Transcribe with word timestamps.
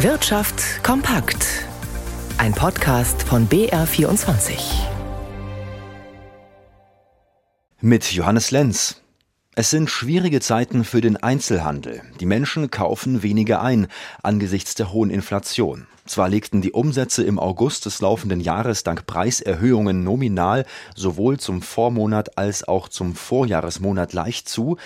Wirtschaft 0.00 0.84
kompakt. 0.84 1.64
Ein 2.36 2.52
Podcast 2.52 3.22
von 3.22 3.48
BR24. 3.48 4.58
Mit 7.80 8.12
Johannes 8.12 8.50
Lenz. 8.50 9.00
Es 9.54 9.70
sind 9.70 9.88
schwierige 9.88 10.40
Zeiten 10.40 10.84
für 10.84 11.00
den 11.00 11.16
Einzelhandel. 11.16 12.02
Die 12.20 12.26
Menschen 12.26 12.70
kaufen 12.70 13.22
weniger 13.22 13.62
ein 13.62 13.86
angesichts 14.22 14.74
der 14.74 14.92
hohen 14.92 15.08
Inflation. 15.08 15.86
Zwar 16.04 16.28
legten 16.28 16.60
die 16.60 16.72
Umsätze 16.72 17.24
im 17.24 17.38
August 17.38 17.86
des 17.86 18.02
laufenden 18.02 18.40
Jahres 18.40 18.84
dank 18.84 19.06
Preiserhöhungen 19.06 20.04
nominal 20.04 20.66
sowohl 20.94 21.40
zum 21.40 21.62
Vormonat 21.62 22.36
als 22.36 22.68
auch 22.68 22.90
zum 22.90 23.14
Vorjahresmonat 23.14 24.12
leicht 24.12 24.46
zu, 24.46 24.76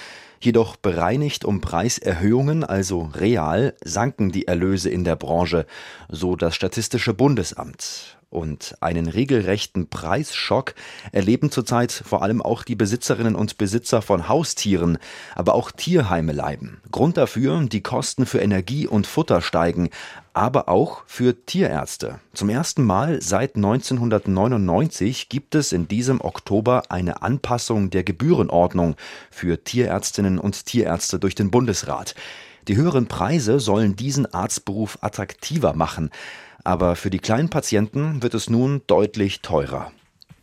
Jedoch 0.43 0.77
bereinigt 0.77 1.45
um 1.45 1.61
Preiserhöhungen, 1.61 2.65
also 2.65 3.11
real, 3.15 3.75
sanken 3.85 4.33
die 4.33 4.47
Erlöse 4.47 4.89
in 4.89 5.05
der 5.05 5.17
Branche, 5.17 5.67
so 6.09 6.35
das 6.35 6.55
Statistische 6.55 7.13
Bundesamt. 7.13 8.20
Und 8.31 8.77
einen 8.81 9.09
regelrechten 9.09 9.89
Preisschock 9.89 10.75
erleben 11.11 11.51
zurzeit 11.51 11.91
vor 11.91 12.23
allem 12.23 12.41
auch 12.41 12.63
die 12.63 12.77
Besitzerinnen 12.77 13.35
und 13.35 13.59
Besitzer 13.59 14.03
von 14.03 14.29
Haustieren, 14.29 14.99
aber 15.35 15.55
auch 15.55 15.73
Tierheime 15.73 16.31
leiden. 16.31 16.81
Grund 16.93 17.17
dafür, 17.17 17.61
die 17.65 17.83
Kosten 17.83 18.27
für 18.27 18.39
Energie 18.39 18.87
und 18.87 19.09
Futter 19.09 19.43
steigen, 19.43 19.91
aber 20.33 20.69
auch 20.69 21.03
für 21.07 21.45
Tierärzte. 21.45 22.21
Zum 22.33 22.51
ersten 22.51 22.85
Mal 22.85 23.21
seit 23.21 23.57
1999 23.57 25.29
gibt 25.29 25.57
es 25.57 25.73
in 25.73 25.89
diesem 25.89 26.21
Oktober 26.21 26.85
eine 26.89 27.23
Anpassung 27.23 27.91
der 27.91 28.05
Gebührenordnung 28.05 28.95
für 29.33 29.65
Tierärztinnen 29.65 30.39
und 30.39 30.67
Tierärzte 30.67 31.19
durch 31.19 31.35
den 31.35 31.51
Bundesrat. 31.51 32.15
Die 32.69 32.77
höheren 32.77 33.07
Preise 33.07 33.59
sollen 33.59 33.97
diesen 33.97 34.33
Arztberuf 34.33 34.99
attraktiver 35.01 35.73
machen. 35.73 36.11
Aber 36.71 36.95
für 36.95 37.11
die 37.11 37.19
kleinen 37.19 37.49
Patienten 37.49 38.23
wird 38.23 38.33
es 38.33 38.49
nun 38.49 38.83
deutlich 38.87 39.41
teurer. 39.41 39.91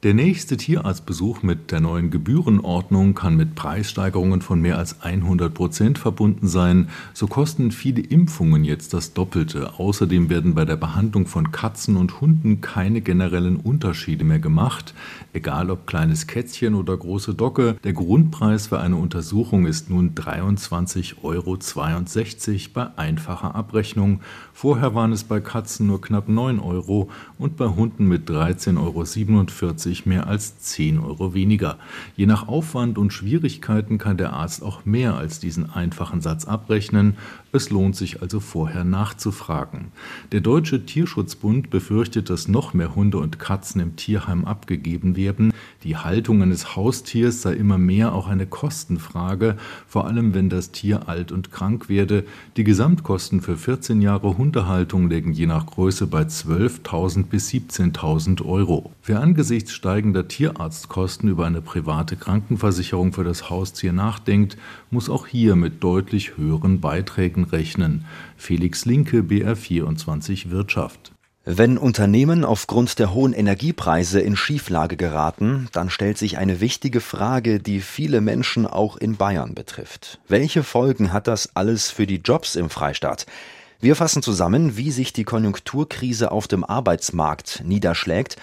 Der 0.03 0.13
nächste 0.13 0.57
Tierarztbesuch 0.57 1.41
mit 1.41 1.71
der 1.71 1.79
neuen 1.79 2.11
Gebührenordnung 2.11 3.15
kann 3.15 3.35
mit 3.35 3.55
Preissteigerungen 3.55 4.43
von 4.43 4.61
mehr 4.61 4.77
als 4.77 5.01
100 5.01 5.51
Prozent 5.51 5.97
verbunden 5.97 6.47
sein. 6.47 6.89
So 7.15 7.25
kosten 7.25 7.71
viele 7.71 8.01
Impfungen 8.03 8.63
jetzt 8.63 8.93
das 8.93 9.13
Doppelte. 9.13 9.79
Außerdem 9.79 10.29
werden 10.29 10.53
bei 10.53 10.65
der 10.65 10.75
Behandlung 10.75 11.25
von 11.25 11.51
Katzen 11.51 11.97
und 11.97 12.21
Hunden 12.21 12.61
keine 12.61 13.01
generellen 13.01 13.55
Unterschiede 13.55 14.23
mehr 14.23 14.37
gemacht. 14.37 14.93
Egal 15.33 15.71
ob 15.71 15.87
kleines 15.87 16.27
Kätzchen 16.27 16.75
oder 16.75 16.95
große 16.95 17.33
Docke, 17.33 17.75
der 17.83 17.93
Grundpreis 17.93 18.67
für 18.67 18.79
eine 18.79 18.97
Untersuchung 18.97 19.65
ist 19.65 19.89
nun 19.89 20.13
23,62 20.13 21.15
Euro 21.23 21.57
bei 22.71 22.97
einfacher 22.97 23.55
Abrechnung. 23.55 24.19
Vorher 24.53 24.93
waren 24.93 25.11
es 25.11 25.23
bei 25.23 25.39
Katzen 25.39 25.87
nur 25.87 26.01
knapp 26.01 26.29
9 26.29 26.59
Euro 26.59 27.09
und 27.39 27.57
bei 27.57 27.65
Hunden 27.65 28.07
mit 28.07 28.29
13,47 28.29 28.77
Euro 28.77 29.03
plötzlich 29.87 30.05
mehr 30.05 30.27
als 30.27 30.59
10 30.59 30.99
Euro 30.99 31.33
weniger. 31.33 31.77
Je 32.17 32.25
nach 32.25 32.49
Aufwand 32.49 32.97
und 32.97 33.13
Schwierigkeiten 33.13 33.97
kann 33.97 34.17
der 34.17 34.33
Arzt 34.33 34.61
auch 34.61 34.83
mehr 34.83 35.15
als 35.15 35.39
diesen 35.39 35.69
einfachen 35.69 36.19
Satz 36.19 36.43
abrechnen. 36.43 37.15
Es 37.53 37.69
lohnt 37.69 37.95
sich 37.95 38.21
also 38.21 38.41
vorher 38.41 38.83
nachzufragen. 38.83 39.93
Der 40.33 40.41
Deutsche 40.41 40.85
Tierschutzbund 40.85 41.69
befürchtet, 41.69 42.29
dass 42.29 42.49
noch 42.49 42.73
mehr 42.73 42.95
Hunde 42.95 43.17
und 43.17 43.39
Katzen 43.39 43.79
im 43.79 43.95
Tierheim 43.95 44.43
abgegeben 44.43 45.15
werden. 45.15 45.53
Die 45.83 45.95
Haltung 45.95 46.41
eines 46.41 46.75
Haustiers 46.75 47.41
sei 47.41 47.53
immer 47.53 47.77
mehr 47.77 48.13
auch 48.13 48.27
eine 48.27 48.45
Kostenfrage, 48.45 49.55
vor 49.87 50.05
allem 50.05 50.33
wenn 50.33 50.49
das 50.49 50.71
Tier 50.71 51.07
alt 51.07 51.31
und 51.31 51.53
krank 51.53 51.87
werde. 51.87 52.25
Die 52.57 52.65
Gesamtkosten 52.65 53.39
für 53.39 53.55
14 53.55 54.01
Jahre 54.01 54.37
Hundehaltung 54.37 55.09
liegen 55.09 55.31
je 55.31 55.45
nach 55.45 55.65
Größe 55.65 56.07
bei 56.07 56.23
12.000 56.23 57.23
bis 57.27 57.49
17.000 57.49 58.43
Euro. 58.45 58.91
Wer 59.05 59.21
angesichts 59.21 59.71
steigender 59.77 60.27
Tierarztkosten 60.27 61.29
über 61.29 61.45
eine 61.45 61.61
private 61.61 62.15
Krankenversicherung 62.15 63.13
für 63.13 63.23
das 63.23 63.51
Haustier 63.51 63.93
nachdenkt, 63.93 64.57
muss 64.89 65.07
auch 65.07 65.27
hier 65.27 65.55
mit 65.55 65.83
deutlich 65.83 66.35
höheren 66.35 66.81
Beiträgen 66.81 67.43
rechnen. 67.43 68.05
Felix 68.37 68.85
Linke, 68.85 69.19
BR24 69.19 70.49
Wirtschaft. 70.49 71.11
Wenn 71.45 71.77
Unternehmen 71.77 72.43
aufgrund 72.43 72.97
der 72.97 73.13
hohen 73.13 73.33
Energiepreise 73.33 74.19
in 74.19 74.35
Schieflage 74.35 74.97
geraten, 74.97 75.69
dann 75.73 75.91
stellt 75.91 76.17
sich 76.17 76.39
eine 76.39 76.59
wichtige 76.59 76.99
Frage, 76.99 77.59
die 77.59 77.79
viele 77.79 78.19
Menschen 78.19 78.65
auch 78.65 78.97
in 78.97 79.15
Bayern 79.15 79.53
betrifft. 79.53 80.19
Welche 80.27 80.63
Folgen 80.63 81.13
hat 81.13 81.27
das 81.27 81.55
alles 81.55 81.91
für 81.91 82.07
die 82.07 82.21
Jobs 82.25 82.55
im 82.55 82.71
Freistaat? 82.71 83.27
Wir 83.79 83.95
fassen 83.95 84.23
zusammen, 84.23 84.75
wie 84.75 84.89
sich 84.89 85.13
die 85.13 85.23
Konjunkturkrise 85.23 86.31
auf 86.31 86.47
dem 86.47 86.63
Arbeitsmarkt 86.63 87.61
niederschlägt 87.63 88.37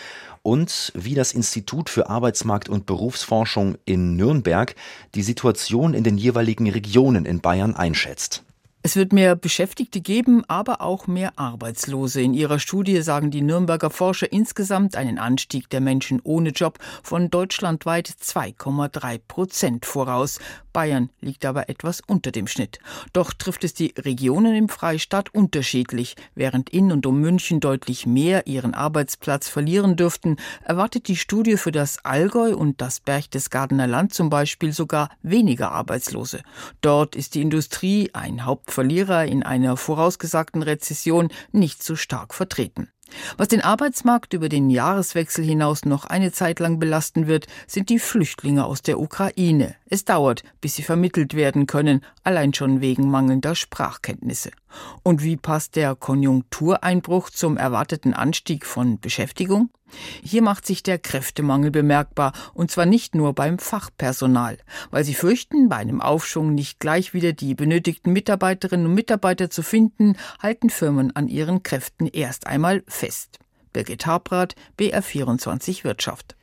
und 0.45 0.93
wie 0.95 1.15
das 1.15 1.33
Institut 1.33 1.91
für 1.91 2.09
Arbeitsmarkt 2.09 2.69
und 2.69 2.87
Berufsforschung 2.87 3.77
in 3.87 4.15
Nürnberg 4.15 4.77
die 5.15 5.23
Situation 5.23 5.95
in 5.95 6.05
den 6.05 6.19
jeweiligen 6.19 6.69
Regionen 6.69 7.25
in 7.25 7.41
Bayern 7.41 7.75
einschätzt. 7.75 8.45
Es 8.87 8.97
wird 8.97 9.15
mehr 9.15 9.35
Beschäftigte 9.35 10.03
geben, 10.03 10.45
aber 10.47 10.83
auch 10.83 11.07
mehr 11.07 11.39
Arbeitslose. 11.39 12.21
In 12.21 12.35
ihrer 12.35 12.59
Studie 12.59 13.01
sagen 13.01 13.31
die 13.31 13.41
Nürnberger 13.41 13.89
Forscher 13.89 14.31
insgesamt 14.31 14.95
einen 14.95 15.19
Anstieg 15.19 15.71
der 15.71 15.81
Menschen 15.81 16.21
ohne 16.23 16.51
Job 16.51 16.79
von 17.03 17.31
deutschlandweit 17.31 18.11
2,3 18.11 19.21
Prozent 19.27 19.87
voraus. 19.87 20.39
Bayern 20.75 21.09
liegt 21.23 21.47
aber 21.47 21.71
etwas 21.71 22.03
unter 22.07 22.31
dem 22.31 22.47
Schnitt. 22.47 22.81
Doch 23.15 23.33
trifft 23.33 23.65
es 23.65 23.73
die 23.73 23.95
Regionen 23.97 24.55
im 24.55 24.69
Freistaat 24.69 25.33
unterschiedlich. 25.33 26.17
Während 26.35 26.69
in 26.69 26.93
und 26.93 27.07
um 27.07 27.21
München 27.21 27.61
deutlich 27.61 28.05
mehr 28.05 28.47
ihren 28.47 28.75
Arbeitsplatz 28.75 29.49
verlieren 29.49 29.97
dürften, 29.97 30.37
erwartet 30.63 31.09
die 31.09 31.17
Studie 31.17 31.57
für 31.57 31.73
das 31.73 32.05
Allgäu 32.05 32.55
und 32.55 32.83
das 32.83 33.01
Berchtesgadener 33.01 33.87
Land 33.87 34.13
zum 34.13 34.29
Beispiel 34.29 34.73
sogar 34.73 35.09
weniger 35.23 35.71
Arbeitslose. 35.71 36.43
Dort 36.83 37.17
ist 37.17 37.35
die 37.35 37.41
Industrie 37.41 38.11
ein 38.13 38.45
Hauptverlierer 38.75 39.25
in 39.27 39.45
einer 39.45 39.77
vorausgesagten 39.77 40.61
Rezession 40.61 41.29
nicht 41.53 41.85
so 41.85 41.95
stark 41.95 42.35
vertreten. 42.35 42.89
Was 43.37 43.47
den 43.47 43.61
Arbeitsmarkt 43.61 44.35
über 44.35 44.49
den 44.49 44.69
Jahreswechsel 44.69 45.45
hinaus 45.45 45.85
noch 45.85 46.07
eine 46.07 46.33
Zeit 46.33 46.59
lang 46.59 46.81
belasten 46.81 47.29
wird, 47.29 47.47
sind 47.69 47.89
die 47.89 48.01
Flüchtlinge 48.01 48.65
aus 48.65 48.83
der 48.83 48.99
Ukraine. 48.99 49.77
Es 49.87 50.05
dauert, 50.05 50.43
bis 50.61 50.75
sie 50.75 50.83
vermittelt 50.83 51.35
werden 51.35 51.69
können, 51.69 52.01
allein 52.25 52.53
schon 52.53 52.81
wegen 52.81 53.09
mangelnder 53.09 53.55
Sprachkenntnisse. 53.55 54.51
Und 55.05 55.23
wie 55.23 55.37
passt 55.37 55.77
der 55.77 55.95
Konjunktureinbruch 55.95 57.31
zum 57.31 57.57
erwarteten 57.57 58.13
Anstieg 58.13 58.67
von 58.67 58.99
Beschäftigung? 58.99 59.71
Hier 60.23 60.43
macht 60.43 60.67
sich 60.67 60.83
der 60.83 60.99
Kräftemangel 60.99 61.71
bemerkbar, 61.71 62.33
und 62.53 62.71
zwar 62.71 62.87
nicht 62.87 63.15
nur 63.15 63.35
beim 63.35 63.59
Fachpersonal, 63.59 64.59
weil 64.91 65.05
sie 65.05 65.15
fürchten, 65.15 65.69
bei 65.69 65.77
einem 65.77 66.01
Aufschwung 66.01 66.55
nicht 66.55 66.81
gleich 66.81 67.15
wieder 67.15 67.33
die 67.33 67.55
benötigten 67.55 68.13
Mitarbeiterinnen 68.13 68.87
und 68.87 68.95
Mitarbeiter 68.95 69.51
zu 69.51 69.63
finden, 69.63 70.17
halten 70.41 70.71
Firmen 70.71 71.15
an 71.15 71.29
ihren 71.29 71.63
Kräften 71.63 72.07
erst 72.07 72.47
einmal 72.47 72.83
fest. 72.87 73.39
Birgit 73.73 74.07
Habrath, 74.07 74.55
BR24 74.79 75.85
Wirtschaft. 75.85 76.37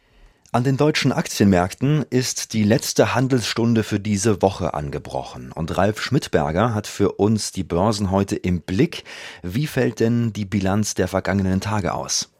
An 0.53 0.65
den 0.65 0.75
deutschen 0.75 1.13
Aktienmärkten 1.13 2.03
ist 2.09 2.51
die 2.51 2.63
letzte 2.63 3.15
Handelsstunde 3.15 3.83
für 3.83 4.01
diese 4.01 4.41
Woche 4.41 4.73
angebrochen. 4.73 5.53
Und 5.53 5.77
Ralf 5.77 6.01
Schmidberger 6.01 6.73
hat 6.73 6.87
für 6.87 7.13
uns 7.13 7.53
die 7.53 7.63
Börsen 7.63 8.11
heute 8.11 8.35
im 8.35 8.59
Blick. 8.59 9.05
Wie 9.43 9.65
fällt 9.65 10.01
denn 10.01 10.33
die 10.33 10.43
Bilanz 10.43 10.93
der 10.93 11.07
vergangenen 11.07 11.61
Tage 11.61 11.93
aus? 11.93 12.30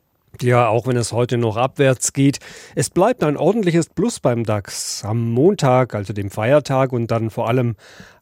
Ja, 0.41 0.69
auch 0.69 0.87
wenn 0.87 0.97
es 0.97 1.11
heute 1.11 1.37
noch 1.37 1.55
abwärts 1.55 2.13
geht, 2.13 2.39
es 2.73 2.89
bleibt 2.89 3.23
ein 3.23 3.37
ordentliches 3.37 3.89
Plus 3.89 4.19
beim 4.19 4.43
DAX. 4.43 5.05
Am 5.05 5.31
Montag, 5.31 5.93
also 5.93 6.13
dem 6.13 6.31
Feiertag 6.31 6.93
und 6.93 7.11
dann 7.11 7.29
vor 7.29 7.47
allem 7.47 7.75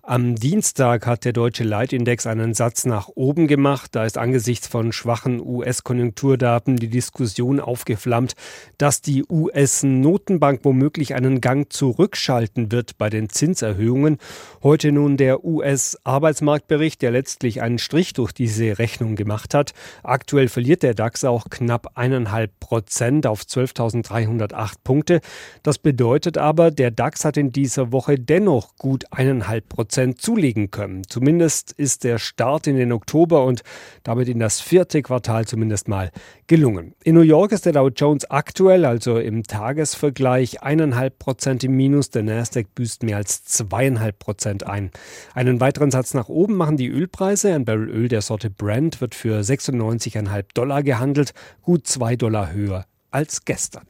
am 0.09 0.33
Dienstag 0.33 1.05
hat 1.05 1.23
der 1.23 1.33
deutsche 1.33 1.63
Leitindex 1.63 2.25
einen 2.25 2.55
Satz 2.55 2.83
nach 2.83 3.09
oben 3.13 3.45
gemacht. 3.47 3.91
Da 3.93 4.05
ist 4.05 4.17
angesichts 4.17 4.65
von 4.67 4.91
schwachen 4.91 5.39
US-Konjunkturdaten 5.39 6.77
die 6.77 6.87
Diskussion 6.87 7.59
aufgeflammt, 7.59 8.33
dass 8.79 9.03
die 9.03 9.23
US-Notenbank 9.29 10.61
womöglich 10.63 11.13
einen 11.13 11.41
Gang 11.41 11.71
zurückschalten 11.71 12.71
wird 12.71 12.97
bei 12.97 13.11
den 13.11 13.29
Zinserhöhungen. 13.29 14.17
Heute 14.63 14.91
nun 14.91 15.15
der 15.15 15.45
US-Arbeitsmarktbericht, 15.45 17.03
der 17.03 17.11
letztlich 17.11 17.61
einen 17.61 17.77
Strich 17.77 18.13
durch 18.13 18.31
diese 18.31 18.79
Rechnung 18.79 19.15
gemacht 19.15 19.53
hat. 19.53 19.75
Aktuell 20.01 20.47
verliert 20.47 20.81
der 20.81 20.95
DAX 20.95 21.23
auch 21.23 21.51
knapp 21.51 21.91
eineinhalb 21.93 22.59
Prozent 22.59 23.27
auf 23.27 23.43
12.308 23.43 24.73
Punkte. 24.83 25.21
Das 25.61 25.77
bedeutet 25.77 26.39
aber, 26.39 26.71
der 26.71 26.89
DAX 26.89 27.25
hat 27.25 27.37
in 27.37 27.51
dieser 27.51 27.91
Woche 27.91 28.17
dennoch 28.17 28.75
gut 28.77 29.05
eineinhalb 29.11 29.69
Prozent 29.69 29.98
Prozent 29.99 30.21
zulegen 30.21 30.71
können. 30.71 31.01
Zumindest 31.09 31.73
ist 31.73 32.05
der 32.05 32.19
Start 32.19 32.67
in 32.67 32.77
den 32.77 32.93
Oktober 32.93 33.43
und 33.43 33.63
damit 34.03 34.29
in 34.29 34.39
das 34.39 34.61
vierte 34.61 35.01
Quartal 35.01 35.45
zumindest 35.45 35.89
mal 35.89 36.11
gelungen. 36.47 36.93
In 37.03 37.15
New 37.15 37.21
York 37.21 37.51
ist 37.51 37.65
der 37.65 37.73
Dow 37.73 37.89
Jones 37.89 38.23
aktuell, 38.31 38.85
also 38.85 39.17
im 39.17 39.43
Tagesvergleich, 39.43 40.63
eineinhalb 40.63 41.19
Prozent 41.19 41.65
im 41.65 41.75
Minus. 41.75 42.11
Der 42.11 42.23
Nasdaq 42.23 42.73
büßt 42.75 43.03
mehr 43.03 43.17
als 43.17 43.43
zweieinhalb 43.43 44.19
Prozent 44.19 44.65
ein. 44.65 44.91
Einen 45.33 45.59
weiteren 45.59 45.91
Satz 45.91 46.13
nach 46.13 46.29
oben 46.29 46.55
machen 46.55 46.77
die 46.77 46.87
Ölpreise. 46.87 47.53
Ein 47.53 47.65
Barrel 47.65 47.89
Öl 47.89 48.07
der 48.07 48.21
Sorte 48.21 48.49
Brent 48.49 49.01
wird 49.01 49.15
für 49.15 49.41
96,5 49.41 50.45
Dollar 50.53 50.81
gehandelt, 50.81 51.33
gut 51.61 51.87
zwei 51.87 52.15
Dollar 52.15 52.53
höher 52.53 52.85
als 53.11 53.43
gestern. 53.43 53.83